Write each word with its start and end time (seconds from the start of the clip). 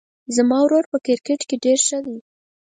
زما 0.35 0.59
ورور 0.63 0.85
په 0.91 0.97
کرکټ 1.05 1.41
کې 1.47 1.55
ډېر 1.63 1.79
ښه 1.87 1.97
ده 2.05 2.15